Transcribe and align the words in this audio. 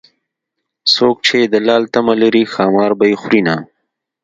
څوک 0.93 1.17
چې 1.27 1.37
د 1.53 1.55
لال 1.67 1.83
تمه 1.93 2.13
لري 2.21 2.43
ښامار 2.53 2.91
به 2.99 3.05
يې 3.11 3.15
خورینه 3.21 3.55